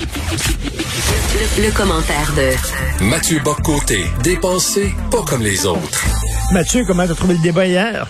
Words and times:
Le, 0.00 1.76
commentaire 1.76 2.32
de 2.34 3.04
Mathieu 3.10 3.38
Boccoté, 3.44 4.04
dépensé 4.22 4.94
pas 5.10 5.22
comme 5.28 5.42
les 5.42 5.66
autres. 5.66 6.06
Mathieu, 6.54 6.84
comment 6.86 7.04
tu 7.04 7.12
as 7.12 7.14
trouvé 7.14 7.34
le 7.34 7.42
débat 7.42 7.66
hier? 7.66 8.06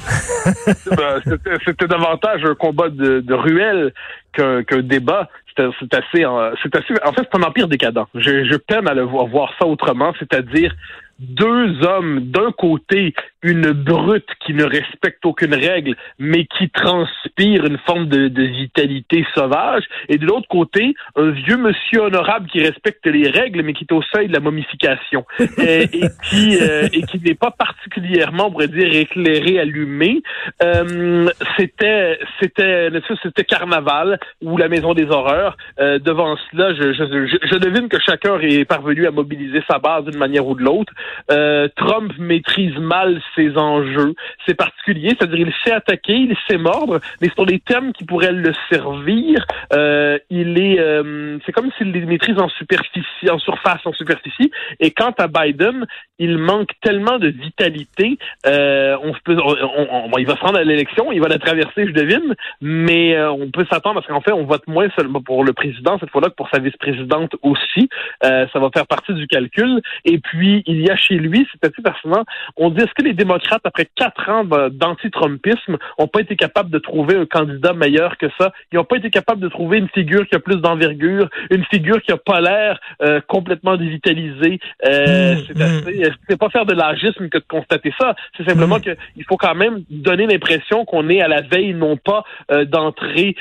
Ben, 0.86 1.20
c'était 1.66 1.88
davantage 1.88 2.44
un 2.44 2.54
combat 2.54 2.88
de, 2.88 3.20
de 3.20 3.34
ruelle 3.34 3.92
qu'un 4.32 4.62
débat. 4.82 5.28
C'est 5.56 5.64
assez, 5.94 6.24
c'est 6.62 6.76
assez, 6.76 6.94
en 7.04 7.12
fait, 7.12 7.28
c'est 7.30 7.38
un 7.38 7.42
empire 7.42 7.66
décadent. 7.66 8.06
Je, 8.14 8.44
je 8.44 8.56
peine 8.56 8.86
à 8.86 8.94
le 8.94 9.02
voir, 9.02 9.26
voir 9.26 9.52
ça 9.58 9.66
autrement, 9.66 10.14
c'est-à-dire 10.18 10.72
deux 11.20 11.82
hommes, 11.82 12.20
d'un 12.20 12.50
côté, 12.52 13.14
une 13.42 13.72
brute 13.72 14.28
qui 14.44 14.54
ne 14.54 14.64
respecte 14.64 15.24
aucune 15.24 15.54
règle, 15.54 15.94
mais 16.18 16.46
qui 16.46 16.68
transpire 16.70 17.64
une 17.64 17.78
forme 17.78 18.06
de, 18.06 18.28
de 18.28 18.42
vitalité 18.42 19.24
sauvage, 19.34 19.84
et 20.08 20.18
de 20.18 20.26
l'autre 20.26 20.48
côté, 20.48 20.94
un 21.16 21.30
vieux 21.30 21.56
monsieur 21.56 22.00
honorable 22.00 22.48
qui 22.48 22.60
respecte 22.60 23.06
les 23.06 23.28
règles, 23.28 23.62
mais 23.62 23.72
qui 23.72 23.84
est 23.84 23.92
au 23.92 24.02
seuil 24.02 24.28
de 24.28 24.32
la 24.32 24.40
momification, 24.40 25.24
et, 25.58 25.88
qui 26.28 26.58
euh, 26.60 26.88
et 26.92 27.02
qui 27.02 27.20
n'est 27.20 27.34
pas 27.34 27.50
particulièrement, 27.50 28.46
on 28.46 28.50
pourrait 28.50 28.68
dire, 28.68 28.92
éclairé, 28.92 29.58
allumé. 29.58 30.22
Euh, 30.62 31.28
c'était 31.56 32.18
c'était 32.40 32.90
c'était 33.22 33.44
carnaval 33.44 34.18
ou 34.42 34.56
la 34.56 34.68
maison 34.68 34.94
des 34.94 35.06
horreurs. 35.06 35.56
Euh, 35.78 35.98
devant 35.98 36.36
cela, 36.50 36.74
je, 36.74 36.92
je, 36.92 37.38
je, 37.50 37.56
devine 37.56 37.88
que 37.88 37.98
chacun 38.00 38.38
est 38.40 38.64
parvenu 38.64 39.06
à 39.06 39.10
mobiliser 39.10 39.62
sa 39.68 39.78
base 39.78 40.04
d'une 40.04 40.18
manière 40.18 40.46
ou 40.46 40.54
de 40.54 40.62
l'autre. 40.62 40.92
Euh, 41.30 41.68
Trump 41.76 42.12
maîtrise 42.18 42.76
mal 42.78 43.20
ses 43.34 43.56
enjeux. 43.56 44.14
C'est 44.46 44.54
particulier, 44.54 45.10
c'est-à-dire 45.10 45.46
il 45.46 45.52
sait 45.64 45.72
attaquer, 45.72 46.14
il 46.14 46.36
sait 46.48 46.58
mordre, 46.58 47.00
mais 47.20 47.28
sur 47.30 47.44
les 47.44 47.60
termes 47.60 47.92
qui 47.92 48.04
pourraient 48.04 48.32
le 48.32 48.52
servir, 48.70 49.44
euh, 49.72 50.18
il 50.30 50.58
est, 50.58 50.78
euh, 50.78 51.38
c'est 51.44 51.52
comme 51.52 51.70
s'il 51.78 51.92
les 51.92 52.00
maîtrise 52.06 52.38
en 52.38 52.48
superficie, 52.48 53.30
en 53.30 53.38
surface, 53.38 53.80
en 53.84 53.92
superficie. 53.92 54.50
Et 54.78 54.90
quant 54.90 55.14
à 55.18 55.28
Biden, 55.28 55.86
il 56.20 56.38
manque 56.38 56.70
tellement 56.82 57.18
de 57.18 57.28
vitalité. 57.28 58.16
Euh, 58.46 58.96
on 59.02 59.12
peut, 59.24 59.36
on, 59.42 60.10
il 60.18 60.26
va 60.26 60.36
se 60.36 60.40
rendre 60.40 60.58
à 60.58 60.64
l'élection, 60.64 61.10
il 61.10 61.20
va 61.20 61.26
la 61.26 61.38
traverser, 61.38 61.88
je 61.88 61.92
devine, 61.92 62.36
mais 62.60 63.20
on 63.20 63.50
peut 63.50 63.66
s'attendre 63.70 63.96
parce 63.96 64.06
qu'en 64.06 64.20
fait, 64.20 64.32
on 64.32 64.44
vote 64.44 64.66
moins 64.68 64.88
seulement 64.96 65.20
pour 65.20 65.42
le 65.42 65.52
président 65.52 65.98
cette 65.98 66.10
fois-là 66.10 66.28
que 66.28 66.34
pour 66.34 66.48
sa 66.52 66.60
vice-présidente 66.60 67.34
aussi. 67.42 67.88
ça 68.22 68.46
va 68.54 68.70
faire 68.72 68.86
partie 68.86 69.14
du 69.14 69.26
calcul. 69.26 69.80
Et 70.04 70.18
puis 70.18 70.62
il 70.66 70.80
y 70.80 70.90
a 70.90 70.96
chez 70.96 71.16
lui, 71.16 71.46
c'est 71.50 71.68
assez 71.68 71.82
fascinant. 71.82 72.24
On 72.56 72.70
dit 72.70 72.82
est-ce 72.82 72.94
que 72.94 73.02
les 73.02 73.14
démocrates, 73.14 73.62
après 73.64 73.88
quatre 73.96 74.28
ans 74.28 74.44
d'anti-Trumpisme, 74.70 75.76
n'ont 75.98 76.06
pas 76.06 76.20
été 76.20 76.36
capables 76.36 76.70
de 76.70 76.78
trouver 76.78 77.16
un 77.16 77.26
candidat 77.26 77.72
meilleur 77.72 78.16
que 78.18 78.26
ça? 78.38 78.52
Ils 78.72 78.76
n'ont 78.76 78.84
pas 78.84 78.96
été 78.96 79.10
capables 79.10 79.40
de 79.40 79.48
trouver 79.48 79.78
une 79.78 79.88
figure 79.88 80.26
qui 80.28 80.36
a 80.36 80.40
plus 80.40 80.56
d'envergure, 80.56 81.28
une 81.50 81.64
figure 81.64 82.00
qui 82.02 82.12
a 82.12 82.16
pas 82.16 82.40
l'air 82.40 82.80
euh, 83.02 83.20
complètement 83.26 83.76
dévitalisée. 83.76 84.58
Euh, 84.84 85.34
mmh, 85.34 85.38
mmh. 85.54 86.09
C'est 86.28 86.38
pas 86.38 86.48
faire 86.50 86.66
de 86.66 86.74
l'agisme 86.74 87.28
que 87.28 87.38
de 87.38 87.44
constater 87.48 87.92
ça. 87.98 88.14
C'est 88.36 88.44
simplement 88.44 88.78
mmh. 88.78 88.82
qu'il 89.14 89.24
faut 89.28 89.36
quand 89.36 89.54
même 89.54 89.82
donner 89.90 90.26
l'impression 90.26 90.84
qu'on 90.84 91.08
est 91.08 91.20
à 91.20 91.28
la 91.28 91.42
veille, 91.42 91.74
non 91.74 91.96
pas 91.96 92.24
euh, 92.50 92.64
d'entrer 92.64 93.36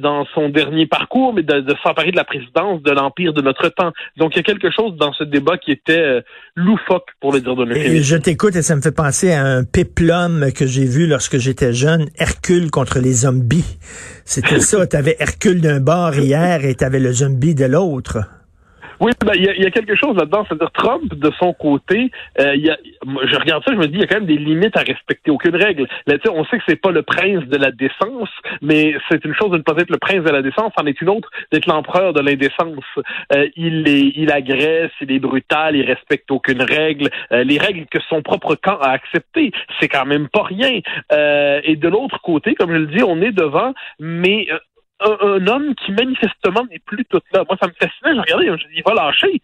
dans 0.00 0.24
son 0.34 0.48
dernier 0.48 0.86
parcours, 0.86 1.32
mais 1.34 1.42
de, 1.42 1.60
de 1.60 1.74
s'emparer 1.82 2.10
de 2.10 2.16
la 2.16 2.24
présidence 2.24 2.82
de 2.82 2.90
l'empire 2.90 3.32
de 3.32 3.40
notre 3.40 3.68
temps. 3.68 3.92
Donc 4.16 4.32
il 4.34 4.36
y 4.38 4.40
a 4.40 4.42
quelque 4.42 4.70
chose 4.70 4.96
dans 4.96 5.12
ce 5.12 5.24
débat 5.24 5.58
qui 5.58 5.72
était 5.72 6.22
loufoque 6.56 7.08
pour 7.20 7.32
le 7.32 7.40
dire 7.40 7.56
de 7.56 7.64
et 7.72 8.02
Je 8.02 8.16
t'écoute 8.16 8.56
et 8.56 8.62
ça 8.62 8.76
me 8.76 8.80
fait 8.80 8.94
penser 8.94 9.32
à 9.32 9.44
un 9.44 9.64
péplum 9.64 10.52
que 10.52 10.66
j'ai 10.66 10.84
vu 10.84 11.06
lorsque 11.06 11.38
j'étais 11.38 11.72
jeune, 11.72 12.06
Hercule 12.18 12.70
contre 12.70 12.98
les 12.98 13.12
zombies. 13.12 13.78
C'était 14.24 14.60
ça, 14.60 14.86
t'avais 14.86 15.16
Hercule 15.18 15.60
d'un 15.60 15.80
bord 15.80 16.14
hier 16.14 16.64
et 16.64 16.74
t'avais 16.74 17.00
le 17.00 17.12
zombie 17.12 17.54
de 17.54 17.64
l'autre. 17.64 18.18
Oui, 19.04 19.12
ben, 19.22 19.34
il 19.34 19.44
y, 19.44 19.66
a, 19.66 19.70
quelque 19.70 19.94
chose 19.96 20.16
là-dedans. 20.16 20.46
C'est-à-dire, 20.48 20.72
Trump, 20.72 21.14
de 21.14 21.30
son 21.38 21.52
côté, 21.52 22.10
euh, 22.40 22.56
y 22.56 22.70
a, 22.70 22.78
je 23.04 23.36
regarde 23.36 23.62
ça, 23.62 23.74
je 23.74 23.76
me 23.76 23.86
dis, 23.86 23.96
il 23.96 24.00
y 24.00 24.02
a 24.02 24.06
quand 24.06 24.14
même 24.14 24.24
des 24.24 24.38
limites 24.38 24.78
à 24.78 24.80
respecter. 24.80 25.30
Aucune 25.30 25.56
règle. 25.56 25.86
Là, 26.06 26.16
on 26.32 26.42
sait 26.46 26.56
que 26.56 26.64
c'est 26.66 26.80
pas 26.80 26.90
le 26.90 27.02
prince 27.02 27.44
de 27.44 27.56
la 27.58 27.70
décence, 27.70 28.30
mais 28.62 28.94
c'est 29.10 29.22
une 29.26 29.34
chose 29.34 29.50
de 29.50 29.58
ne 29.58 29.62
pas 29.62 29.74
être 29.76 29.90
le 29.90 29.98
prince 29.98 30.24
de 30.24 30.30
la 30.30 30.40
décence, 30.40 30.72
en 30.80 30.86
est 30.86 30.98
une 31.02 31.10
autre 31.10 31.28
d'être 31.52 31.66
l'empereur 31.66 32.14
de 32.14 32.20
l'indécence. 32.20 32.82
Euh, 33.34 33.46
il 33.56 33.86
est, 33.86 34.12
il 34.16 34.32
agresse, 34.32 34.92
il 35.02 35.12
est 35.12 35.18
brutal, 35.18 35.76
il 35.76 35.84
respecte 35.84 36.30
aucune 36.30 36.62
règle. 36.62 37.10
Euh, 37.30 37.44
les 37.44 37.58
règles 37.58 37.84
que 37.84 37.98
son 38.08 38.22
propre 38.22 38.54
camp 38.54 38.78
a 38.80 38.88
acceptées, 38.88 39.52
c'est 39.80 39.88
quand 39.88 40.06
même 40.06 40.28
pas 40.30 40.44
rien. 40.44 40.80
Euh, 41.12 41.60
et 41.62 41.76
de 41.76 41.88
l'autre 41.88 42.22
côté, 42.22 42.54
comme 42.54 42.70
je 42.70 42.78
le 42.78 42.86
dis, 42.86 43.02
on 43.02 43.20
est 43.20 43.32
devant, 43.32 43.74
mais 43.98 44.48
un, 45.00 45.46
homme 45.46 45.74
qui 45.74 45.92
manifestement 45.92 46.64
n'est 46.70 46.78
plus 46.78 47.04
tout 47.06 47.20
là. 47.32 47.44
Moi, 47.48 47.56
ça 47.60 47.66
me 47.66 47.72
fascinait. 47.72 48.14
Je 48.14 48.20
regardais, 48.20 48.46
je 48.46 48.68
dis, 48.68 48.74
il 48.76 48.82
va 48.84 48.94
lâcher 48.94 49.42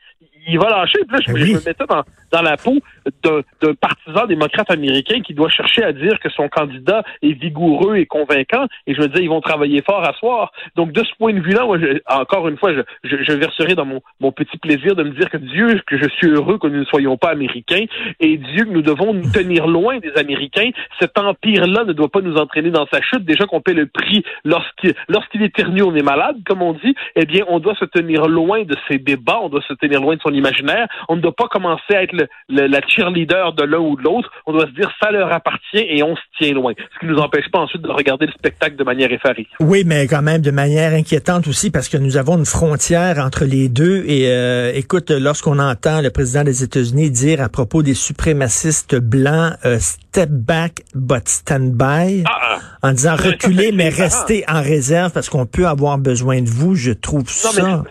il 0.51 0.59
va 0.59 0.69
lâcher. 0.69 1.01
Puis 1.09 1.17
là, 1.17 1.21
je, 1.27 1.33
me 1.33 1.65
mettais 1.65 1.87
dans, 1.89 2.03
dans 2.33 2.43
la 2.43 2.57
peau 2.57 2.79
d'un 3.23 3.75
partisan 3.75 4.27
démocrate 4.27 4.71
américain 4.71 5.21
qui 5.21 5.35
doit 5.35 5.49
chercher 5.49 5.83
à 5.83 5.93
dire 5.93 6.19
que 6.21 6.29
son 6.31 6.49
candidat 6.49 7.03
est 7.23 7.33
vigoureux 7.33 7.97
et 7.97 8.07
convaincant. 8.07 8.67
Et 8.87 8.95
je 8.95 9.01
me 9.01 9.09
disais, 9.09 9.25
ils 9.25 9.29
vont 9.29 9.41
travailler 9.41 9.83
fort 9.83 10.07
à 10.07 10.13
soir. 10.15 10.53
Donc, 10.77 10.93
de 10.93 11.03
ce 11.05 11.11
point 11.19 11.33
de 11.33 11.41
vue-là, 11.41 11.67
encore 12.09 12.49
une 12.49 12.57
fois, 12.57 12.73
je, 12.73 12.83
je, 13.05 13.33
verserai 13.33 13.75
dans 13.75 13.85
mon, 13.85 14.01
mon 14.21 14.33
petit 14.33 14.59
plaisir 14.59 14.95
de 14.95 15.03
me 15.03 15.11
dire 15.11 15.31
que 15.31 15.37
Dieu, 15.37 15.81
que 15.87 15.99
je 15.99 16.09
suis 16.09 16.29
heureux 16.29 16.59
que 16.59 16.67
nous 16.67 16.81
ne 16.81 16.85
soyons 16.85 17.17
pas 17.17 17.31
américains, 17.31 17.85
et 18.21 18.37
Dieu, 18.37 18.65
que 18.65 18.71
nous 18.71 18.83
devons 18.83 19.15
nous 19.15 19.31
tenir 19.31 19.67
loin 19.67 19.99
des 19.99 20.13
Américains. 20.17 20.71
Cet 20.99 21.19
empire-là 21.19 21.85
ne 21.85 21.93
doit 21.93 22.09
pas 22.09 22.21
nous 22.21 22.37
entraîner 22.37 22.71
dans 22.71 22.87
sa 22.93 23.01
chute. 23.01 23.25
Déjà 23.25 23.47
qu'on 23.47 23.61
paie 23.61 23.75
le 23.75 23.87
prix 23.87 24.25
lorsqu'il 24.45 24.95
lorsqu'il 25.09 25.43
éternue, 25.43 25.83
on 25.83 25.95
est 25.95 26.03
malade, 26.03 26.37
comme 26.47 26.63
on 26.63 26.73
dit. 26.73 26.95
Eh 27.17 27.27
bien, 27.27 27.45
on 27.49 27.59
doit 27.59 27.75
se 27.75 27.85
tenir 27.85 28.27
loin 28.27 28.63
de 28.65 28.77
ces 28.89 28.99
débats, 28.99 29.39
on 29.43 29.49
doit 29.49 29.63
se 29.67 29.75
tenir 29.75 30.01
loin 30.01 30.17
de 30.17 30.21
son 30.21 30.33
imaginaire. 30.41 30.89
On 31.09 31.17
ne 31.17 31.21
doit 31.21 31.37
pas 31.37 31.49
commencer 31.49 31.95
à 31.95 32.03
être 32.03 32.13
le, 32.13 32.67
la 32.67 32.81
cheerleader 32.87 33.53
de 33.53 33.65
l'un 33.65 33.79
ou 33.79 33.97
de 33.97 34.03
l'autre. 34.03 34.31
On 34.47 34.53
doit 34.53 34.67
se 34.67 34.73
dire 34.73 34.91
ça 35.01 35.11
leur 35.11 35.33
appartient 35.33 35.85
et 35.89 36.03
on 36.03 36.17
se 36.17 36.23
tient 36.39 36.53
loin. 36.53 36.73
Ce 36.95 36.99
qui 36.99 37.07
ne 37.07 37.13
nous 37.13 37.19
empêche 37.19 37.51
pas 37.53 37.61
ensuite 37.61 37.83
de 37.83 37.91
regarder 37.91 38.27
le 38.27 38.33
spectacle 38.33 38.77
de 38.77 38.85
manière 38.85 39.13
effarée. 39.13 39.47
Oui, 39.61 39.85
mais 39.87 40.07
quand 40.07 40.23
même 40.23 40.43
de 40.43 40.51
manière 40.51 40.93
inquiétante 40.93 41.47
aussi 41.47 41.71
parce 41.71 41.89
que 41.89 41.97
nous 41.97 42.17
avons 42.17 42.39
une 42.39 42.47
frontière 42.47 43.19
entre 43.19 43.45
les 43.45 43.69
deux. 43.69 44.05
Et 44.07 44.29
euh, 44.29 44.73
écoute, 44.75 45.11
lorsqu'on 45.11 45.59
entend 45.59 46.01
le 46.01 46.11
président 46.11 46.45
des 46.45 46.63
États-Unis 46.63 47.11
dire 47.11 47.41
à 47.43 47.49
propos 47.49 47.83
des 47.83 47.95
suprémacistes 47.95 48.97
blancs, 48.97 49.55
euh, 49.65 49.79
step 49.79 50.31
back 50.31 50.83
but 50.95 51.29
stand 51.29 51.73
by, 51.73 52.25
ah, 52.27 52.39
ah. 52.43 52.59
en 52.83 52.93
disant 52.93 53.17
reculer 53.17 53.73
mais 53.73 53.89
rester 53.89 54.45
en 54.49 54.63
réserve 54.63 55.13
parce 55.13 55.29
qu'on 55.29 55.47
peut 55.47 55.67
avoir 55.67 55.99
besoin 55.99 56.43
de 56.43 56.49
vous, 56.49 56.75
je 56.75 56.93
trouve 56.93 57.29
ça 57.29 57.85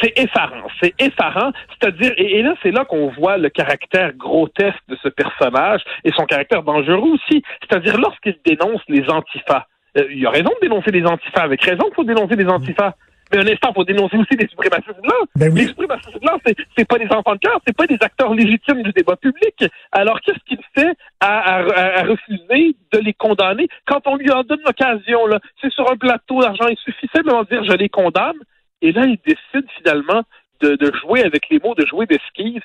c'est 0.00 0.12
effarant. 0.18 0.66
C'est 0.80 0.94
effarant. 0.98 1.52
C'est-à-dire, 1.70 2.12
et, 2.16 2.42
là, 2.42 2.54
c'est 2.62 2.70
là 2.70 2.84
qu'on 2.84 3.08
voit 3.08 3.38
le 3.38 3.48
caractère 3.48 4.12
grotesque 4.14 4.82
de 4.88 4.96
ce 5.02 5.08
personnage 5.08 5.82
et 6.04 6.12
son 6.12 6.24
caractère 6.24 6.62
dangereux 6.62 7.12
aussi. 7.14 7.42
C'est-à-dire, 7.60 7.98
lorsqu'il 7.98 8.36
dénonce 8.44 8.82
les 8.88 9.08
antifas, 9.08 9.66
euh, 9.98 10.04
il 10.10 10.24
a 10.26 10.30
raison 10.30 10.50
de 10.60 10.66
dénoncer 10.66 10.90
les 10.90 11.04
antifas, 11.04 11.42
avec 11.42 11.62
raison 11.62 11.84
qu'il 11.84 11.94
faut 11.94 12.04
dénoncer 12.04 12.36
les 12.36 12.46
antifas. 12.46 12.94
Mais 13.32 13.38
un 13.38 13.46
instant, 13.50 13.70
il 13.70 13.74
faut 13.74 13.84
dénoncer 13.84 14.16
aussi 14.18 14.36
les 14.38 14.46
suprémacistes 14.46 15.00
blancs. 15.00 15.28
Ben 15.36 15.54
les 15.54 15.66
suprémacistes 15.66 16.20
blancs, 16.20 16.40
c'est, 16.76 16.86
pas 16.86 16.98
des 16.98 17.10
enfants 17.10 17.34
de 17.34 17.38
cœur, 17.38 17.58
c'est 17.66 17.74
pas 17.74 17.86
des 17.86 17.96
acteurs 18.00 18.34
légitimes 18.34 18.82
du 18.82 18.92
débat 18.92 19.16
public. 19.16 19.64
Alors, 19.90 20.20
qu'est-ce 20.20 20.44
qu'il 20.46 20.60
fait 20.74 20.94
à, 21.20 21.60
à, 21.60 22.02
refuser 22.02 22.76
de 22.92 22.98
les 22.98 23.14
condamner? 23.14 23.68
Quand 23.86 24.06
on 24.06 24.16
lui 24.16 24.30
en 24.30 24.42
donne 24.42 24.60
l'occasion, 24.66 25.26
là? 25.26 25.38
C'est 25.62 25.72
sur 25.72 25.90
un 25.90 25.96
plateau 25.96 26.42
d'argent, 26.42 26.66
de 26.66 27.48
dire 27.48 27.64
je 27.64 27.76
les 27.76 27.88
condamne. 27.88 28.36
Et 28.82 28.92
là, 28.92 29.06
il 29.06 29.18
décide 29.24 29.68
finalement 29.78 30.22
de, 30.60 30.76
de 30.76 30.92
jouer 31.00 31.22
avec 31.22 31.48
les 31.50 31.58
mots, 31.58 31.74
de 31.74 31.86
jouer 31.86 32.06
d'esquive. 32.06 32.62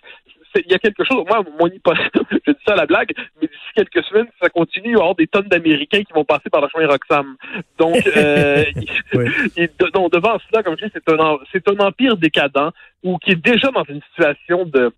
Il 0.55 0.71
y 0.71 0.73
a 0.73 0.79
quelque 0.79 1.03
chose, 1.03 1.23
moi, 1.27 1.43
mon 1.59 1.67
hypothèse, 1.67 2.09
je 2.31 2.51
dis 2.51 2.57
ça 2.65 2.73
à 2.73 2.77
la 2.77 2.85
blague, 2.87 3.11
mais 3.39 3.47
d'ici 3.47 3.59
quelques 3.75 4.03
semaines, 4.05 4.27
ça 4.41 4.49
continue, 4.49 4.89
il 4.89 4.91
y 4.91 4.95
avoir 4.95 5.13
des 5.13 5.27
tonnes 5.27 5.47
d'Américains 5.47 6.01
qui 6.01 6.13
vont 6.13 6.25
passer 6.25 6.49
par 6.49 6.61
le 6.61 6.67
chemin 6.69 6.87
Roxham. 6.87 7.35
Donc, 7.77 7.95
euh, 8.17 8.63
donc 9.93 10.11
devant 10.11 10.39
cela, 10.49 10.63
comme 10.63 10.75
je 10.79 10.85
dis, 10.85 10.91
c'est 10.93 11.09
un, 11.13 11.37
c'est 11.51 11.67
un 11.69 11.77
empire 11.85 12.17
décadent 12.17 12.71
ou 13.03 13.17
qui 13.17 13.31
est 13.31 13.35
déjà 13.35 13.69
dans 13.71 13.83
une 13.83 14.01
situation 14.09 14.65
de 14.65 14.91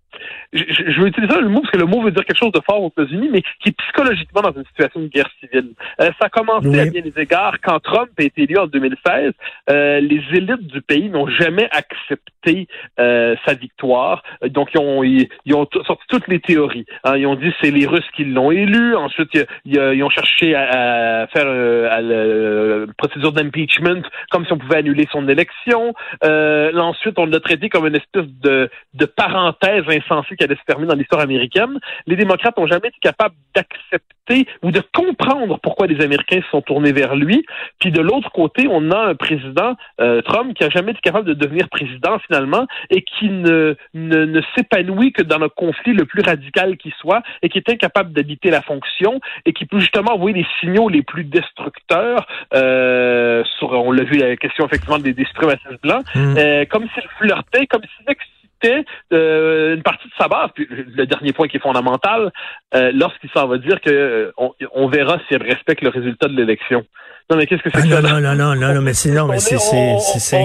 je, 0.52 0.64
je, 0.68 1.00
veux 1.00 1.08
utiliser 1.08 1.40
le 1.40 1.48
mot 1.48 1.60
parce 1.60 1.72
que 1.72 1.78
le 1.78 1.86
mot 1.86 2.02
veut 2.02 2.10
dire 2.10 2.24
quelque 2.24 2.38
chose 2.38 2.52
de 2.52 2.60
fort 2.60 2.82
aux 2.82 2.88
États-Unis, 2.88 3.28
mais 3.30 3.42
qui 3.60 3.68
est 3.68 3.76
psychologiquement 3.76 4.42
dans 4.42 4.52
une 4.52 4.64
situation 4.66 5.00
de 5.00 5.08
guerre 5.08 5.30
civile. 5.38 5.72
Euh, 6.00 6.10
ça 6.18 6.26
a 6.26 6.28
commencé 6.28 6.78
à 6.78 6.86
bien 6.86 7.02
des 7.02 7.12
égards 7.16 7.60
quand 7.62 7.78
Trump 7.80 8.08
a 8.18 8.22
été 8.22 8.42
élu 8.42 8.58
en 8.58 8.66
2016. 8.66 9.32
Euh, 9.68 10.00
les 10.00 10.22
élites 10.32 10.66
du 10.66 10.82
pays 10.82 11.08
n'ont 11.08 11.28
jamais 11.28 11.68
accepté 11.70 12.66
euh, 12.98 13.36
sa 13.46 13.54
victoire. 13.54 14.22
Donc, 14.48 14.70
ils 14.74 14.80
ont, 14.80 15.04
ils, 15.04 15.28
ont 15.54 15.68
sorti 15.86 16.04
toutes 16.08 16.28
les 16.28 16.40
théories. 16.40 16.86
Hein. 17.04 17.16
Ils 17.16 17.26
ont 17.26 17.36
dit 17.36 17.52
c'est 17.60 17.70
les 17.70 17.86
Russes 17.86 18.10
qui 18.16 18.24
l'ont 18.24 18.50
élu. 18.50 18.96
Ensuite, 18.96 19.30
ils, 19.64 20.02
ont 20.02 20.10
cherché 20.10 20.54
à, 20.54 21.28
faire 21.28 21.46
à 21.46 22.00
la 22.00 22.86
procédure 22.96 23.32
d'impeachment 23.32 24.02
comme 24.30 24.46
si 24.46 24.52
on 24.52 24.58
pouvait 24.58 24.78
annuler 24.78 25.06
son 25.12 25.28
élection. 25.28 25.94
ensuite, 26.22 27.18
on 27.18 27.26
l'a 27.26 27.40
traité 27.40 27.68
comme 27.68 27.89
une 27.90 27.96
espèce 27.96 28.26
de, 28.26 28.70
de 28.94 29.04
parenthèse 29.04 29.84
insensée 29.88 30.36
qui 30.36 30.44
allait 30.44 30.56
se 30.56 30.64
terminer 30.66 30.88
dans 30.88 30.96
l'histoire 30.96 31.20
américaine. 31.20 31.78
Les 32.06 32.16
démocrates 32.16 32.56
n'ont 32.56 32.66
jamais 32.66 32.88
été 32.88 32.98
capables 33.00 33.34
d'accepter 33.54 34.19
ou 34.62 34.70
de 34.70 34.82
comprendre 34.94 35.58
pourquoi 35.62 35.86
les 35.86 36.02
Américains 36.02 36.40
se 36.42 36.50
sont 36.50 36.62
tournés 36.62 36.92
vers 36.92 37.16
lui. 37.16 37.44
Puis 37.78 37.90
de 37.90 38.00
l'autre 38.00 38.30
côté, 38.32 38.66
on 38.70 38.90
a 38.90 38.98
un 39.08 39.14
président 39.14 39.74
euh, 40.00 40.22
Trump 40.22 40.54
qui 40.54 40.64
a 40.64 40.70
jamais 40.70 40.92
été 40.92 41.00
capable 41.00 41.26
de 41.28 41.34
devenir 41.34 41.68
président 41.68 42.18
finalement 42.20 42.66
et 42.90 43.02
qui 43.02 43.28
ne, 43.28 43.74
ne, 43.94 44.24
ne 44.24 44.40
s'épanouit 44.54 45.12
que 45.12 45.22
dans 45.22 45.38
le 45.38 45.48
conflit 45.48 45.92
le 45.92 46.04
plus 46.04 46.22
radical 46.22 46.76
qui 46.76 46.92
soit 46.98 47.22
et 47.42 47.48
qui 47.48 47.58
est 47.58 47.68
incapable 47.68 48.12
d'habiter 48.12 48.50
la 48.50 48.62
fonction 48.62 49.20
et 49.46 49.52
qui 49.52 49.66
peut 49.66 49.80
justement 49.80 50.14
envoyer 50.14 50.38
les 50.38 50.46
signaux 50.60 50.88
les 50.88 51.02
plus 51.02 51.24
destructeurs 51.24 52.26
euh, 52.54 53.42
sur, 53.58 53.72
on 53.72 53.92
l'a 53.92 54.04
vu 54.04 54.18
la 54.18 54.36
question 54.36 54.66
effectivement 54.66 54.98
des, 54.98 55.12
des 55.12 55.24
suprémacistes 55.26 55.82
blancs, 55.82 56.04
mm. 56.14 56.34
euh, 56.38 56.64
comme 56.66 56.86
s'il 56.94 57.08
flirtait, 57.18 57.66
comme 57.66 57.82
s'il 57.82 58.06
euh, 59.12 59.74
une 59.74 59.82
partie 59.82 60.08
de 60.08 60.12
sa 60.18 60.28
base. 60.28 60.50
Puis 60.54 60.66
le 60.70 61.06
dernier 61.06 61.32
point 61.32 61.48
qui 61.48 61.56
est 61.56 61.60
fondamental, 61.60 62.32
euh, 62.74 62.90
lorsqu'il 62.94 63.30
s'en 63.30 63.46
va 63.46 63.58
dire 63.58 63.80
que 63.80 63.90
euh, 63.90 64.32
on, 64.74 64.88
verra 64.88 65.18
si 65.26 65.34
elle 65.34 65.42
respecte 65.42 65.82
le 65.82 65.90
résultat 65.90 66.28
de 66.28 66.36
l'élection. 66.36 66.84
Non, 67.30 67.36
mais 67.36 67.46
qu'est-ce 67.46 67.62
que 67.62 67.70
c'est 67.70 67.78
ah, 67.78 67.82
que 67.82 67.88
ça? 67.88 68.02
Non, 68.02 68.20
non, 68.20 68.34
non, 68.34 68.54
non, 68.56 68.74
non, 68.74 68.82
mais 68.82 68.92
c'est 68.92 69.12
non, 69.12 69.26
mais 69.26 69.38
c'est 69.38 69.58
c'est 69.58 70.42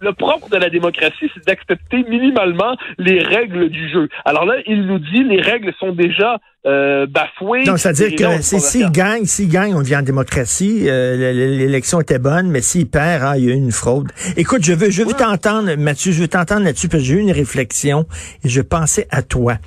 Le 0.00 0.12
propre 0.12 0.50
de 0.50 0.56
la 0.56 0.68
démocratie, 0.68 1.30
c'est 1.34 1.46
d'accepter 1.46 2.04
minimalement 2.08 2.76
les 2.98 3.22
règles 3.22 3.70
du 3.70 3.88
jeu. 3.88 4.08
Alors 4.24 4.44
là, 4.44 4.56
il 4.66 4.86
nous 4.86 4.98
dit 4.98 5.24
les 5.24 5.40
règles 5.40 5.72
sont 5.80 5.92
déjà 5.92 6.38
euh, 6.66 7.06
bafoué. 7.06 7.64
Donc, 7.64 7.78
c'est-à-dire 7.78 8.16
que 8.16 8.42
s'il 8.42 8.90
gagne, 8.90 9.24
s'il 9.24 9.48
gagne, 9.48 9.74
on 9.74 9.82
vient 9.82 10.00
en 10.00 10.02
démocratie. 10.02 10.86
Euh, 10.88 11.32
l'élection 11.32 12.00
était 12.00 12.18
bonne, 12.18 12.48
mais 12.48 12.60
s'il 12.60 12.88
perd, 12.88 13.22
ah, 13.24 13.38
il 13.38 13.44
y 13.44 13.50
a 13.50 13.54
eu 13.54 13.56
une 13.56 13.70
fraude. 13.70 14.10
Écoute, 14.36 14.64
je 14.64 14.72
veux, 14.72 14.90
je 14.90 15.04
veux 15.04 15.12
t'entendre, 15.12 15.76
Mathieu, 15.76 16.10
je 16.10 16.22
veux 16.22 16.28
t'entendre 16.28 16.64
là-dessus 16.64 16.88
parce 16.88 17.02
que 17.02 17.08
j'ai 17.08 17.14
eu 17.14 17.20
une 17.20 17.30
réflexion 17.30 18.06
et 18.42 18.48
je 18.48 18.60
pensais 18.60 19.06
à 19.10 19.22
toi. 19.22 19.58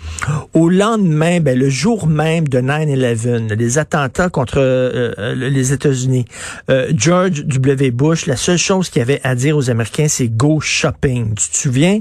Au 0.54 0.68
lendemain, 0.68 1.40
ben, 1.40 1.58
le 1.58 1.70
jour 1.70 2.06
même 2.06 2.48
de 2.50 2.60
9-11, 2.60 3.54
les 3.54 3.78
attentats 3.78 4.30
contre 4.30 4.58
euh, 4.58 5.14
euh, 5.18 5.36
les 5.36 5.72
États-Unis, 5.72 6.26
George 6.94 7.46
W. 7.46 7.92
Bush, 7.92 8.26
la 8.26 8.36
seule 8.36 8.58
chose 8.58 8.90
qu'il 8.90 9.02
avait 9.02 9.22
à 9.24 9.36
dire 9.36 9.56
aux 9.56 9.70
Américains, 9.70 10.08
c'est 10.10 10.28
go 10.28 10.60
shopping. 10.60 11.34
Tu 11.36 11.50
te 11.50 11.58
souviens? 11.58 12.00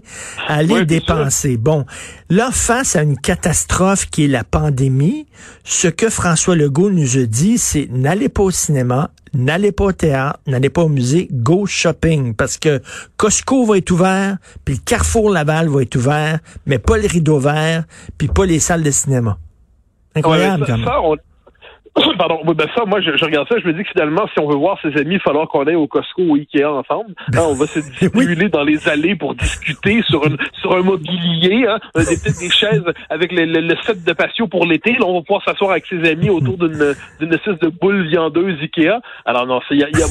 Aller 0.48 0.84
dépenser. 0.84 1.56
Bon, 1.56 1.84
là, 2.30 2.50
face 2.52 2.96
à 2.96 3.02
une 3.02 3.16
catastrophe 3.16 4.06
qui 4.10 4.24
est 4.24 4.28
la 4.28 4.42
pandémie, 4.42 4.87
ce 5.64 5.88
que 5.88 6.10
François 6.10 6.56
Legault 6.56 6.90
nous 6.90 7.18
a 7.18 7.24
dit, 7.24 7.58
c'est 7.58 7.88
n'allez 7.90 8.28
pas 8.28 8.42
au 8.42 8.50
cinéma, 8.50 9.10
n'allez 9.34 9.72
pas 9.72 9.84
au 9.84 9.92
théâtre, 9.92 10.40
n'allez 10.46 10.70
pas 10.70 10.82
au 10.82 10.88
musée, 10.88 11.28
go 11.30 11.66
shopping. 11.66 12.34
Parce 12.34 12.58
que 12.58 12.80
Costco 13.16 13.64
va 13.64 13.78
être 13.78 13.90
ouvert, 13.90 14.38
puis 14.64 14.74
le 14.74 14.80
Carrefour 14.84 15.30
Laval 15.30 15.68
va 15.68 15.82
être 15.82 15.96
ouvert, 15.96 16.38
mais 16.66 16.78
pas 16.78 16.98
le 16.98 17.06
rideau 17.06 17.38
vert, 17.38 17.84
puis 18.16 18.28
pas 18.28 18.46
les 18.46 18.58
salles 18.60 18.82
de 18.82 18.90
cinéma. 18.90 19.38
Incroyable, 20.14 20.64
quand 20.66 20.78
même. 20.78 21.18
Pardon, 22.18 22.40
ben 22.44 22.66
ça, 22.76 22.84
moi, 22.84 23.00
je, 23.00 23.10
regarde 23.24 23.48
ça, 23.48 23.56
je 23.58 23.66
me 23.66 23.72
dis 23.72 23.82
que 23.82 23.90
finalement, 23.90 24.26
si 24.32 24.40
on 24.40 24.48
veut 24.48 24.56
voir 24.56 24.78
ses 24.82 24.96
amis, 24.98 25.14
il 25.14 25.18
va 25.18 25.24
falloir 25.24 25.48
qu'on 25.48 25.66
aille 25.66 25.74
au 25.74 25.86
Costco 25.86 26.22
ou 26.22 26.36
Ikea 26.36 26.64
ensemble. 26.64 27.14
Ben, 27.32 27.40
hein, 27.40 27.46
on 27.48 27.54
va 27.54 27.66
se 27.66 27.78
distribuer 28.00 28.48
dans 28.48 28.62
les 28.62 28.88
allées 28.88 29.14
pour 29.14 29.34
discuter 29.34 30.02
sur 30.02 30.26
une, 30.26 30.36
sur 30.60 30.74
un 30.74 30.82
mobilier, 30.82 31.66
hein, 31.68 31.78
des, 31.94 32.04
peut-être 32.04 32.38
des 32.38 32.50
chaises 32.50 32.84
avec 33.10 33.32
le, 33.32 33.44
le, 33.44 33.76
set 33.82 34.04
de 34.04 34.12
patio 34.12 34.46
pour 34.46 34.66
l'été. 34.66 34.92
Là, 34.92 35.06
on 35.06 35.14
va 35.14 35.22
pouvoir 35.22 35.44
s'asseoir 35.44 35.72
avec 35.72 35.86
ses 35.86 36.08
amis 36.08 36.30
autour 36.30 36.58
d'une 36.58 36.94
d'une 37.20 37.34
espèce 37.34 37.58
de 37.58 37.68
boule 37.68 38.06
viandeuse 38.08 38.60
Ikea. 38.60 39.00
Alors 39.24 39.46
non, 39.46 39.60
c'est 39.68 39.76
y 39.76 39.84
a, 39.84 39.88
y 39.88 40.02
a, 40.02 40.06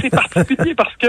c'est 0.00 0.10
particulier 0.10 0.74
parce 0.74 0.94
que 0.96 1.08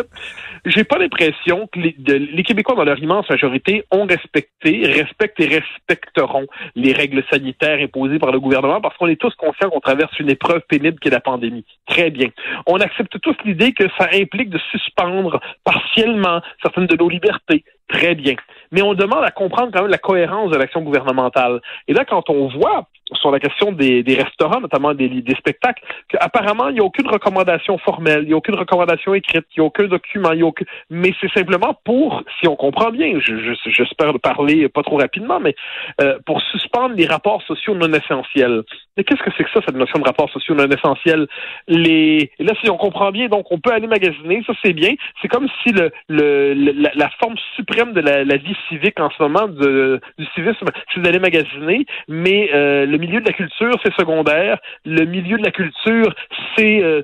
j'ai 0.65 0.83
pas 0.83 0.97
l'impression 0.97 1.67
que 1.71 1.79
les, 1.79 1.95
les 2.07 2.43
Québécois, 2.43 2.75
dans 2.75 2.83
leur 2.83 2.99
immense 2.99 3.29
majorité, 3.29 3.83
ont 3.91 4.05
respecté, 4.05 4.85
respectent 4.85 5.39
et 5.39 5.47
respecteront 5.47 6.45
les 6.75 6.93
règles 6.93 7.23
sanitaires 7.29 7.79
imposées 7.81 8.19
par 8.19 8.31
le 8.31 8.39
gouvernement 8.39 8.81
parce 8.81 8.95
qu'on 8.97 9.07
est 9.07 9.19
tous 9.19 9.33
conscients 9.35 9.69
qu'on 9.73 9.79
traverse 9.79 10.17
une 10.19 10.29
épreuve 10.29 10.61
pénible 10.67 10.99
qui 10.99 11.07
est 11.07 11.11
la 11.11 11.19
pandémie. 11.19 11.65
Très 11.87 12.11
bien. 12.11 12.29
On 12.67 12.77
accepte 12.77 13.19
tous 13.19 13.35
l'idée 13.43 13.73
que 13.73 13.85
ça 13.97 14.07
implique 14.13 14.49
de 14.49 14.59
suspendre 14.71 15.39
partiellement 15.63 16.41
certaines 16.61 16.87
de 16.87 16.95
nos 16.95 17.09
libertés. 17.09 17.63
Très 17.89 18.15
bien. 18.15 18.35
Mais 18.71 18.81
on 18.81 18.93
demande 18.93 19.23
à 19.23 19.31
comprendre 19.31 19.71
quand 19.73 19.81
même 19.81 19.91
la 19.91 19.97
cohérence 19.97 20.51
de 20.51 20.57
l'action 20.57 20.81
gouvernementale. 20.81 21.61
Et 21.87 21.93
là, 21.93 22.05
quand 22.05 22.29
on 22.29 22.47
voit 22.47 22.87
sur 23.13 23.31
la 23.31 23.39
question 23.39 23.71
des, 23.71 24.03
restaurants, 24.15 24.61
notamment 24.61 24.93
des, 24.93 25.23
spectacles, 25.37 25.83
qu'apparemment, 26.07 26.69
il 26.69 26.75
n'y 26.75 26.79
a 26.79 26.83
aucune 26.83 27.07
recommandation 27.07 27.77
formelle, 27.77 28.23
il 28.23 28.27
n'y 28.27 28.33
a 28.33 28.37
aucune 28.37 28.55
recommandation 28.55 29.13
écrite, 29.13 29.45
il 29.55 29.59
n'y 29.59 29.63
a 29.63 29.67
aucun 29.67 29.85
document, 29.85 30.31
il 30.31 30.39
y 30.39 30.41
a 30.41 30.45
aucun... 30.45 30.65
mais 30.89 31.11
c'est 31.21 31.31
simplement 31.33 31.77
pour, 31.83 32.23
si 32.39 32.47
on 32.47 32.55
comprend 32.55 32.89
bien, 32.89 33.19
j'espère 33.19 34.13
je, 34.13 34.17
parler 34.17 34.69
pas 34.69 34.83
trop 34.83 34.97
rapidement, 34.97 35.39
mais 35.39 35.55
euh, 36.01 36.17
pour 36.25 36.41
suspendre 36.41 36.95
les 36.95 37.05
rapports 37.05 37.41
sociaux 37.43 37.75
non 37.75 37.91
essentiels. 37.93 38.63
Mais 38.97 39.03
qu'est-ce 39.03 39.23
que 39.23 39.31
c'est 39.37 39.43
que 39.43 39.51
ça, 39.51 39.59
cette 39.65 39.75
notion 39.75 39.99
de 39.99 40.05
rapports 40.05 40.29
sociaux 40.29 40.55
non 40.55 40.67
essentiels? 40.67 41.27
Les... 41.67 42.31
là, 42.39 42.53
si 42.63 42.69
on 42.69 42.77
comprend 42.77 43.11
bien, 43.11 43.27
donc 43.27 43.51
on 43.51 43.59
peut 43.59 43.71
aller 43.71 43.87
magasiner, 43.87 44.43
ça 44.45 44.53
c'est 44.63 44.73
bien. 44.73 44.91
C'est 45.21 45.27
comme 45.27 45.47
si 45.61 45.71
le, 45.71 45.91
le, 46.09 46.53
la, 46.95 47.09
forme 47.19 47.35
suprême 47.73 47.93
de 47.93 48.01
la, 48.01 48.37
vie 48.37 48.55
civique 48.69 48.99
en 48.99 49.09
ce 49.09 49.21
moment, 49.21 49.47
de, 49.47 49.99
du 50.17 50.25
civisme, 50.35 50.65
c'est 50.93 51.01
d'aller 51.01 51.19
magasiner, 51.19 51.85
mais 52.07 52.49
euh, 52.53 52.85
le 52.85 52.97
milieu 52.97 53.19
de 53.19 53.25
la 53.25 53.33
culture, 53.33 53.73
c'est 53.83 53.93
secondaire. 53.93 54.57
Le 54.85 55.05
milieu 55.05 55.37
de 55.37 55.43
la 55.43 55.51
culture, 55.51 56.13
c'est 56.55 56.83
euh, 56.83 57.01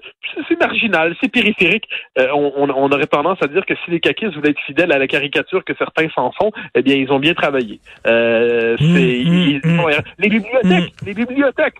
c'est 0.47 0.59
marginal, 0.59 1.15
c'est 1.21 1.31
périphérique. 1.31 1.85
Euh, 2.17 2.27
on, 2.33 2.69
on, 2.69 2.91
aurait 2.91 3.07
tendance 3.07 3.37
à 3.41 3.47
dire 3.47 3.65
que 3.65 3.73
si 3.83 3.91
les 3.91 3.99
caquistes 3.99 4.35
voulaient 4.35 4.51
être 4.51 4.59
fidèles 4.65 4.91
à 4.91 4.97
la 4.97 5.07
caricature 5.07 5.63
que 5.63 5.73
certains 5.77 6.09
s'en 6.09 6.31
font, 6.31 6.51
eh 6.75 6.81
bien, 6.81 6.95
ils 6.95 7.11
ont 7.11 7.19
bien 7.19 7.33
travaillé. 7.33 7.79
Euh, 8.07 8.75
mmh, 8.79 8.85
mmh, 8.85 9.59
mmh. 9.63 9.91
les 10.19 10.29
bibliothèques, 10.29 10.93
les 11.05 11.13
bibliothèques, 11.13 11.75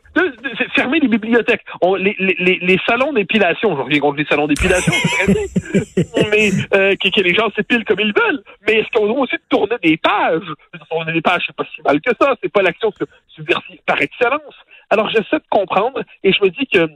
fermer 0.76 1.00
les 1.00 1.08
bibliothèques. 1.08 1.64
les, 2.00 2.16
les, 2.20 2.60
les, 2.62 2.80
salons 2.88 3.14
d'épilation, 3.14 3.76
je 3.76 3.82
reviens 3.82 4.00
contre 4.00 4.18
les 4.18 4.26
salons 4.26 4.48
d'épilation, 4.48 4.94
c'est 4.94 5.26
très 5.26 5.34
bien, 5.34 6.30
mais 6.32 6.50
que, 6.96 7.10
que, 7.10 7.22
les 7.22 7.34
gens 7.34 7.50
s'épilent 7.56 7.86
comme 7.86 8.00
ils 8.00 8.14
veulent. 8.14 8.44
Mais 8.68 8.79
est-ce 8.80 8.90
qu'on 8.94 9.08
doit 9.08 9.22
aussi 9.22 9.36
tourner 9.50 9.76
des 9.84 9.98
pages? 9.98 10.42
Tourner 10.90 11.14
des 11.14 11.22
pages, 11.22 11.44
c'est 11.46 11.56
pas 11.56 11.66
si 11.76 11.82
mal 11.82 12.00
que 12.02 12.12
ça. 12.20 12.36
C'est 12.42 12.52
pas 12.52 12.62
l'action 12.62 12.92
subversive 13.28 13.80
par 13.86 14.02
excellence. 14.02 14.56
Alors 14.90 15.10
j'essaie 15.10 15.38
de 15.38 15.50
comprendre 15.50 16.02
et 16.24 16.32
je 16.32 16.44
me 16.44 16.50
dis 16.50 16.66
que 16.68 16.90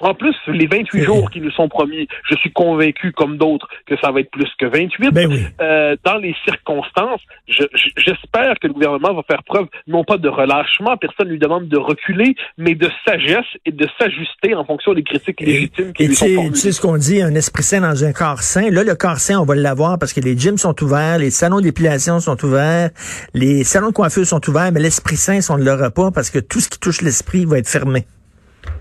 en 0.00 0.14
plus, 0.14 0.34
les 0.48 0.66
28 0.66 1.02
jours 1.02 1.30
qui 1.30 1.40
nous 1.40 1.50
sont 1.50 1.68
promis, 1.68 2.08
je 2.28 2.36
suis 2.36 2.52
convaincu, 2.52 3.12
comme 3.12 3.36
d'autres, 3.36 3.68
que 3.86 3.96
ça 3.98 4.10
va 4.10 4.20
être 4.20 4.30
plus 4.30 4.50
que 4.58 4.66
28. 4.66 5.10
Ben 5.10 5.30
euh, 5.60 5.96
dans 6.04 6.18
les 6.18 6.34
circonstances, 6.44 7.20
j'espère 7.46 8.58
que 8.60 8.66
le 8.66 8.72
gouvernement 8.72 9.14
va 9.14 9.22
faire 9.22 9.42
preuve, 9.44 9.66
non 9.86 10.04
pas 10.04 10.18
de 10.18 10.28
relâchement, 10.28 10.96
personne 10.96 11.28
ne 11.28 11.32
lui 11.32 11.38
demande 11.38 11.68
de 11.68 11.78
reculer, 11.78 12.34
mais 12.58 12.74
de 12.74 12.88
sagesse 13.06 13.46
et 13.64 13.72
de 13.72 13.86
s'ajuster 13.98 14.54
en 14.54 14.64
fonction 14.64 14.94
des 14.94 15.02
critiques 15.02 15.40
légitimes 15.40 15.92
qui 15.92 16.08
lui 16.08 16.14
sont 16.14 16.26
formulées. 16.26 16.52
Tu 16.52 16.58
sais 16.58 16.72
ce 16.72 16.80
qu'on 16.80 16.96
dit, 16.96 17.22
un 17.22 17.34
esprit 17.34 17.62
sain 17.62 17.80
dans 17.80 18.04
un 18.04 18.12
corps 18.12 18.42
sain. 18.42 18.70
Là, 18.70 18.84
le 18.84 18.94
corps 18.94 19.18
sain, 19.18 19.38
on 19.38 19.44
va 19.44 19.54
l'avoir 19.54 19.98
parce 19.98 20.12
que 20.12 20.20
les 20.20 20.36
gyms 20.36 20.58
sont 20.58 20.82
ouverts, 20.82 21.18
les 21.18 21.30
salons 21.30 21.60
d'épilation 21.60 22.20
sont 22.20 22.42
ouverts, 22.44 22.90
les 23.34 23.64
salons 23.64 23.88
de 23.88 23.92
coiffure 23.92 24.26
sont 24.26 24.46
ouverts, 24.48 24.72
mais 24.72 24.80
l'esprit 24.80 25.16
sain, 25.16 25.38
on 25.50 25.58
ne 25.58 25.64
l'aura 25.64 25.90
pas 25.90 26.10
parce 26.10 26.30
que 26.30 26.38
tout 26.38 26.60
ce 26.60 26.68
qui 26.68 26.78
touche 26.78 27.02
l'esprit 27.02 27.44
va 27.44 27.58
être 27.58 27.68
fermé. 27.68 28.06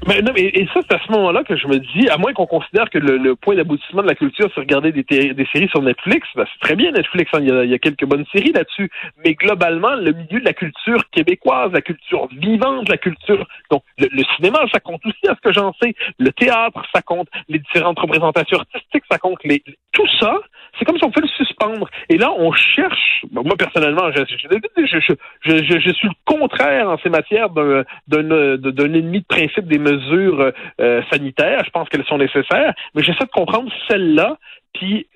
Mais 0.08 0.22
non, 0.22 0.34
et 0.36 0.68
ça, 0.72 0.82
c'est 0.88 0.96
à 0.96 1.00
ce 1.04 1.12
moment-là 1.14 1.44
que 1.44 1.56
je 1.56 1.68
me 1.68 1.80
dis, 1.80 2.08
à 2.10 2.18
moins 2.18 2.32
qu'on 2.34 2.46
considère 2.46 2.92
que 2.92 3.00
le, 3.00 3.36
point 3.36 3.56
d'aboutissement 3.56 4.04
de 4.04 4.08
la 4.08 4.14
culture, 4.14 4.50
c'est 4.54 4.62
regarder 4.62 4.92
des, 4.92 5.02
des 5.02 5.48
séries 5.52 5.68
sur 5.70 5.82
Netflix, 5.82 6.28
ben, 6.36 6.46
c'est 6.52 6.68
très 6.68 6.76
bien 6.76 6.92
Netflix, 6.92 7.32
hein, 7.34 7.40
il, 7.42 7.70
y 7.70 7.74
a, 7.74 7.80
quelques 7.80 8.06
bonnes 8.06 8.26
séries 8.32 8.52
là-dessus, 8.52 8.92
mais 9.24 9.34
globalement, 9.34 9.96
le 9.96 10.12
milieu 10.12 10.40
de 10.40 10.46
la 10.46 10.54
culture 10.54 11.10
québécoise, 11.10 11.72
la 11.72 11.82
culture 11.82 12.28
vivante, 12.32 12.88
la 12.88 12.98
culture... 12.98 13.48
Donc, 13.72 13.82
le, 13.98 14.24
cinéma, 14.36 14.60
ça 14.72 14.80
compte 14.80 15.04
aussi, 15.06 15.28
à 15.28 15.36
ce 15.36 15.42
que 15.42 15.52
j'en 15.52 15.74
sais, 15.82 15.96
le 16.20 16.32
théâtre, 16.32 16.84
ça 16.94 17.02
compte, 17.02 17.28
les 17.50 17.58
différentes 17.58 18.00
représentations 18.00 18.60
artistiques, 18.60 19.04
ça 19.10 19.18
compte, 19.18 19.40
les, 19.44 19.64
tout 19.92 20.08
ça, 20.20 20.36
c'est 20.78 20.86
comme 20.86 20.98
si 20.98 21.06
on 21.06 21.12
fait 21.12 21.22
le 21.22 21.28
suspendre. 21.28 21.90
Et 22.10 22.18
là, 22.18 22.32
on 22.38 22.52
cherche, 22.52 23.26
moi 23.32 23.56
personnellement, 23.58 24.12
je, 24.12 24.24
je, 24.28 25.80
je, 25.80 25.92
suis 25.94 26.08
le 26.08 26.14
contraire 26.26 26.90
en 26.90 26.98
ces 26.98 27.10
matières 27.10 27.50
d'un 27.50 28.94
ennemi 28.94 29.22
de 29.22 29.26
principe 29.26 29.68
des 29.68 29.80
mesures 29.80 29.95
euh, 30.80 31.02
sanitaires. 31.12 31.64
Je 31.66 31.70
pense 31.72 31.90
qu'elles 31.90 32.06
sont 32.06 32.18
nécessaires, 32.18 32.74
mais 32.94 33.04
j'essaie 33.04 33.26
de 33.26 33.32
comprendre 33.32 33.72
celle-là, 33.88 34.38
puis 34.74 35.08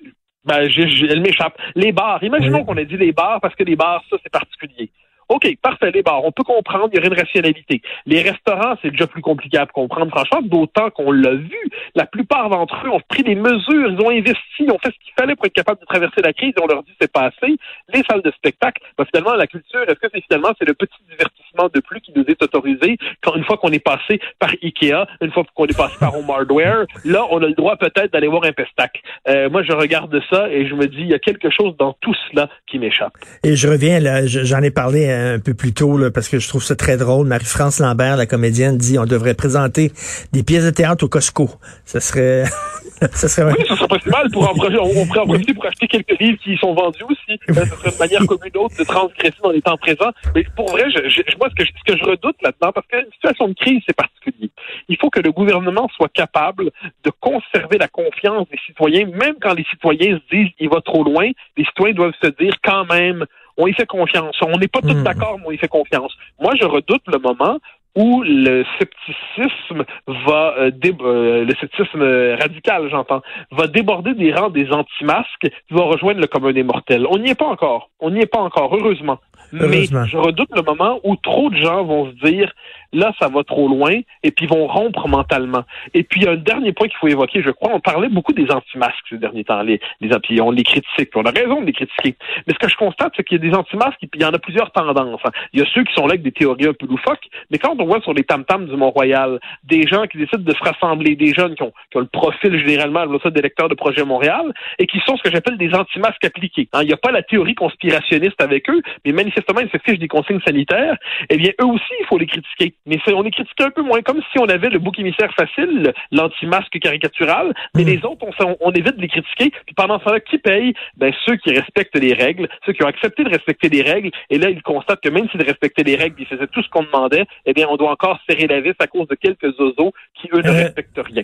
ben, 0.44 0.68
elle 0.68 1.20
m'échappe. 1.20 1.58
Les 1.74 1.92
bars, 1.92 2.22
imaginons 2.22 2.64
qu'on 2.64 2.76
ait 2.76 2.86
dit 2.86 2.96
les 2.96 3.12
bars 3.12 3.40
parce 3.40 3.54
que 3.54 3.64
les 3.64 3.76
bars, 3.76 4.02
ça, 4.08 4.16
c'est 4.22 4.32
particulier. 4.32 4.90
OK, 5.30 5.46
parfait, 5.62 5.92
les 5.92 6.02
bars, 6.02 6.24
on 6.24 6.32
peut 6.32 6.42
comprendre, 6.42 6.88
il 6.92 6.96
y 6.96 6.98
aurait 6.98 7.06
une 7.06 7.20
rationalité. 7.20 7.80
Les 8.04 8.20
restaurants, 8.20 8.74
c'est 8.82 8.90
déjà 8.90 9.06
plus 9.06 9.22
compliqué 9.22 9.58
à 9.58 9.66
comprendre, 9.66 10.10
franchement, 10.10 10.40
d'autant 10.42 10.90
qu'on 10.90 11.12
l'a 11.12 11.34
vu. 11.34 11.70
La 11.94 12.04
plupart 12.04 12.50
d'entre 12.50 12.74
eux 12.84 12.90
ont 12.90 13.00
pris 13.08 13.22
des 13.22 13.36
mesures, 13.36 13.92
ils 13.92 14.00
ont 14.00 14.10
investi, 14.10 14.64
ils 14.64 14.72
ont 14.72 14.78
fait 14.78 14.90
ce 14.90 14.98
qu'il 15.04 15.14
fallait 15.16 15.36
pour 15.36 15.46
être 15.46 15.52
capable 15.52 15.80
de 15.80 15.86
traverser 15.86 16.20
la 16.20 16.32
crise, 16.32 16.52
on 16.60 16.66
leur 16.66 16.82
dit 16.82 16.90
c'est 17.00 17.12
pas 17.12 17.26
assez. 17.26 17.56
Les 17.94 18.02
salles 18.10 18.22
de 18.22 18.30
spectacle, 18.32 18.82
ben, 18.98 19.04
finalement, 19.04 19.36
la 19.36 19.46
culture, 19.46 19.82
est-ce 19.82 20.00
que 20.00 20.08
c'est 20.12 20.20
finalement 20.22 20.50
c'est 20.58 20.66
le 20.66 20.74
petit 20.74 20.98
divertissement 21.08 21.68
de 21.72 21.80
plus 21.80 22.00
qui 22.00 22.12
nous 22.16 22.24
est 22.26 22.42
autorisé 22.42 22.98
quand 23.22 23.36
une 23.36 23.44
fois 23.44 23.56
qu'on 23.56 23.70
est 23.70 23.84
passé 23.84 24.20
par 24.40 24.50
Ikea, 24.62 25.06
une 25.20 25.30
fois 25.30 25.44
qu'on 25.54 25.66
est 25.66 25.76
passé 25.76 25.94
par 26.00 26.16
Home 26.16 26.28
Hardware, 26.28 26.86
là, 27.04 27.24
on 27.30 27.40
a 27.40 27.46
le 27.46 27.54
droit 27.54 27.76
peut-être 27.76 28.12
d'aller 28.12 28.26
voir 28.26 28.42
un 28.44 28.52
pestac. 28.52 29.00
Euh, 29.28 29.48
moi, 29.48 29.62
je 29.62 29.72
regarde 29.72 30.20
ça 30.28 30.48
et 30.50 30.66
je 30.66 30.74
me 30.74 30.86
dis, 30.86 31.02
il 31.02 31.08
y 31.08 31.14
a 31.14 31.20
quelque 31.20 31.50
chose 31.50 31.76
dans 31.78 31.92
tout 32.00 32.14
cela 32.30 32.48
qui 32.66 32.80
m'échappe. 32.80 33.12
Et 33.44 33.54
je 33.54 33.68
reviens, 33.68 34.00
là, 34.00 34.26
j'en 34.26 34.62
ai 34.62 34.72
parlé 34.72 35.19
un 35.20 35.38
peu 35.38 35.54
plus 35.54 35.72
tôt, 35.72 35.96
là, 35.98 36.10
parce 36.10 36.28
que 36.28 36.38
je 36.38 36.48
trouve 36.48 36.62
ça 36.62 36.76
très 36.76 36.96
drôle. 36.96 37.26
Marie-France 37.26 37.80
Lambert, 37.80 38.16
la 38.16 38.26
comédienne, 38.26 38.76
dit 38.76 38.98
on 38.98 39.06
devrait 39.06 39.34
présenter 39.34 39.92
des 40.32 40.42
pièces 40.42 40.64
de 40.64 40.70
théâtre 40.70 41.04
au 41.04 41.08
Costco. 41.08 41.50
Ça 41.84 42.00
serait... 42.00 42.44
ça 43.12 43.28
serait... 43.28 43.52
Oui, 43.52 43.64
ça 43.66 43.76
serait 43.76 43.88
pas 43.88 43.98
si 44.02 44.08
mal. 44.08 44.30
Pour 44.30 44.48
en, 44.48 44.52
on 44.52 45.06
pourrait 45.06 45.20
en 45.20 45.26
profiter 45.26 45.54
pour 45.54 45.66
acheter 45.66 45.86
quelques 45.86 46.18
livres 46.20 46.38
qui 46.42 46.56
sont 46.56 46.74
vendus 46.74 47.04
aussi. 47.04 47.38
Ce 47.48 47.54
serait 47.54 47.90
une 47.90 47.98
manière 47.98 48.26
comme 48.26 48.40
une 48.44 48.60
autre 48.60 48.76
de 48.78 48.84
transgresser 48.84 49.36
dans 49.42 49.50
les 49.50 49.62
temps 49.62 49.76
présents. 49.76 50.12
Mais 50.34 50.44
pour 50.56 50.70
vrai, 50.70 50.84
je, 50.90 51.08
je, 51.08 51.36
moi, 51.38 51.48
ce 51.50 51.62
que, 51.62 51.68
ce 51.68 51.92
que 51.92 51.98
je 51.98 52.04
redoute 52.04 52.36
là-dedans, 52.42 52.72
parce 52.72 52.86
qu'une 52.86 53.10
situation 53.14 53.48
de 53.48 53.54
crise, 53.54 53.82
c'est 53.86 53.96
particulier. 53.96 54.50
Il 54.88 54.96
faut 54.98 55.10
que 55.10 55.20
le 55.20 55.32
gouvernement 55.32 55.88
soit 55.96 56.12
capable 56.12 56.70
de 57.04 57.10
conserver 57.20 57.78
la 57.78 57.88
confiance 57.88 58.48
des 58.50 58.58
citoyens, 58.66 59.06
même 59.06 59.34
quand 59.40 59.54
les 59.54 59.64
citoyens 59.70 60.18
se 60.18 60.36
disent 60.36 60.52
il 60.58 60.68
va 60.68 60.80
trop 60.80 61.04
loin. 61.04 61.30
Les 61.56 61.64
citoyens 61.64 61.94
doivent 61.94 62.14
se 62.22 62.28
dire 62.28 62.54
quand 62.62 62.84
même 62.86 63.24
on 63.56 63.66
y 63.66 63.72
fait 63.72 63.86
confiance. 63.86 64.36
On 64.42 64.58
n'est 64.58 64.68
pas 64.68 64.80
tous 64.80 64.94
hmm. 64.94 65.02
d'accord, 65.02 65.38
mais 65.38 65.44
on 65.46 65.50
y 65.52 65.58
fait 65.58 65.68
confiance. 65.68 66.12
Moi, 66.40 66.52
je 66.60 66.64
redoute 66.64 67.02
le 67.06 67.18
moment 67.18 67.58
où 67.96 68.22
le 68.22 68.64
scepticisme 68.78 69.84
va 70.06 70.54
euh, 70.58 70.70
euh, 71.02 71.44
le 71.44 71.54
scepticisme 71.56 72.02
radical, 72.40 72.88
j'entends, 72.88 73.20
va 73.50 73.66
déborder 73.66 74.14
des 74.14 74.32
rangs 74.32 74.50
des 74.50 74.70
anti-masques 74.70 75.40
qui 75.40 75.74
vont 75.74 75.88
rejoindre 75.88 76.20
le 76.20 76.28
commun 76.28 76.52
des 76.52 76.62
mortels. 76.62 77.06
On 77.10 77.18
n'y 77.18 77.30
est 77.30 77.34
pas 77.34 77.48
encore. 77.48 77.90
On 77.98 78.10
n'y 78.10 78.20
est 78.20 78.26
pas 78.26 78.38
encore, 78.38 78.74
heureusement. 78.74 79.18
Mais 79.52 79.84
je 79.84 80.16
redoute 80.16 80.50
le 80.54 80.62
moment 80.62 81.00
où 81.02 81.16
trop 81.16 81.50
de 81.50 81.56
gens 81.56 81.84
vont 81.84 82.10
se 82.10 82.24
dire 82.24 82.52
là, 82.92 83.12
ça 83.20 83.28
va 83.28 83.44
trop 83.44 83.68
loin, 83.68 83.92
et 84.22 84.30
puis 84.30 84.46
vont 84.46 84.66
rompre 84.66 85.08
mentalement. 85.08 85.64
Et 85.94 86.02
puis, 86.02 86.20
il 86.20 86.24
y 86.24 86.28
a 86.28 86.32
un 86.32 86.36
dernier 86.36 86.72
point 86.72 86.88
qu'il 86.88 86.98
faut 86.98 87.08
évoquer, 87.08 87.42
je 87.42 87.50
crois, 87.50 87.70
on 87.74 87.80
parlait 87.80 88.08
beaucoup 88.08 88.32
des 88.32 88.50
anti-masques 88.50 89.06
ces 89.08 89.18
derniers 89.18 89.44
temps, 89.44 89.62
les, 89.62 89.80
les 90.00 90.10
on 90.40 90.50
les 90.50 90.62
critique, 90.62 91.10
on 91.14 91.24
a 91.24 91.30
raison 91.30 91.60
de 91.60 91.66
les 91.66 91.72
critiquer. 91.72 92.16
Mais 92.46 92.54
ce 92.54 92.58
que 92.58 92.68
je 92.68 92.76
constate, 92.76 93.12
c'est 93.16 93.24
qu'il 93.24 93.42
y 93.42 93.46
a 93.46 93.50
des 93.50 93.56
anti-masques, 93.56 94.02
et 94.02 94.06
puis 94.06 94.20
il 94.20 94.22
y 94.22 94.26
en 94.26 94.32
a 94.32 94.38
plusieurs 94.38 94.70
tendances. 94.72 95.20
Hein. 95.24 95.30
Il 95.52 95.60
y 95.60 95.62
a 95.62 95.66
ceux 95.74 95.84
qui 95.84 95.92
sont 95.94 96.06
là 96.06 96.12
avec 96.12 96.22
des 96.22 96.32
théories 96.32 96.66
un 96.66 96.72
peu 96.72 96.86
loufoques, 96.86 97.28
mais 97.50 97.58
quand 97.58 97.74
on 97.78 97.84
voit 97.84 98.00
sur 98.00 98.14
les 98.14 98.24
tam-tams 98.24 98.66
du 98.66 98.76
Mont-Royal, 98.76 99.40
des 99.64 99.86
gens 99.86 100.06
qui 100.06 100.18
décident 100.18 100.42
de 100.42 100.52
se 100.52 100.62
rassembler, 100.62 101.16
des 101.16 101.32
jeunes 101.32 101.54
qui 101.54 101.62
ont, 101.62 101.72
qui 101.90 101.98
ont 101.98 102.00
le 102.00 102.06
profil 102.06 102.58
généralement, 102.58 103.06
ça, 103.22 103.30
des 103.30 103.42
lecteurs 103.42 103.68
de 103.68 103.74
Projet 103.74 104.04
Montréal, 104.04 104.52
et 104.78 104.86
qui 104.86 104.98
sont 105.06 105.16
ce 105.16 105.22
que 105.22 105.30
j'appelle 105.30 105.58
des 105.58 105.72
anti-masques 105.74 106.24
appliqués. 106.24 106.68
Hein. 106.72 106.80
Il 106.82 106.88
n'y 106.88 106.92
a 106.92 106.96
pas 106.96 107.10
la 107.10 107.22
théorie 107.22 107.54
conspirationniste 107.54 108.40
avec 108.40 108.68
eux, 108.70 108.80
mais 109.04 109.12
manifestement, 109.12 109.60
ils 109.60 109.70
se 109.70 109.78
fichent 109.78 109.98
des 109.98 110.08
consignes 110.08 110.40
sanitaires. 110.46 110.96
Eh 111.28 111.36
bien, 111.36 111.50
eux 111.60 111.66
aussi, 111.66 111.92
il 112.00 112.06
faut 112.06 112.18
les 112.18 112.26
critiquer. 112.26 112.74
Mais 112.86 112.98
on 113.12 113.22
les 113.22 113.30
critique 113.30 113.60
un 113.60 113.70
peu 113.70 113.82
moins, 113.82 114.02
comme 114.02 114.20
si 114.32 114.38
on 114.38 114.48
avait 114.48 114.70
le 114.70 114.78
bouc 114.78 114.98
émissaire 114.98 115.32
facile, 115.34 115.92
l'anti-masque 116.12 116.78
caricatural, 116.80 117.52
mais 117.74 117.84
hmm. 117.84 117.86
les 117.86 118.04
autres, 118.04 118.26
on, 118.40 118.56
on, 118.60 118.72
évite 118.72 118.96
de 118.96 119.02
les 119.02 119.08
critiquer. 119.08 119.50
Puis 119.66 119.74
pendant 119.74 119.98
ce 119.98 120.04
temps-là, 120.04 120.20
qui 120.20 120.38
paye? 120.38 120.72
Ben, 120.96 121.12
ceux 121.26 121.36
qui 121.36 121.50
respectent 121.50 121.98
les 121.98 122.14
règles, 122.14 122.48
ceux 122.64 122.72
qui 122.72 122.82
ont 122.82 122.88
accepté 122.88 123.24
de 123.24 123.30
respecter 123.30 123.68
les 123.68 123.82
règles. 123.82 124.10
Et 124.30 124.38
là, 124.38 124.50
ils 124.50 124.62
constatent 124.62 125.00
que 125.00 125.08
même 125.08 125.28
s'ils 125.30 125.42
respectaient 125.42 125.82
les 125.82 125.96
règles, 125.96 126.16
ils 126.18 126.26
faisaient 126.26 126.46
tout 126.46 126.62
ce 126.62 126.68
qu'on 126.68 126.82
demandait, 126.82 127.26
eh 127.46 127.52
bien, 127.52 127.66
on 127.68 127.76
doit 127.76 127.90
encore 127.90 128.18
serrer 128.28 128.46
la 128.46 128.60
vis 128.60 128.74
à 128.78 128.86
cause 128.86 129.08
de 129.08 129.14
quelques 129.14 129.58
oiseaux 129.58 129.92
qui, 130.14 130.28
eux, 130.32 130.42
ne 130.42 130.48
euh, 130.48 130.52
respectent 130.52 131.00
rien. 131.04 131.22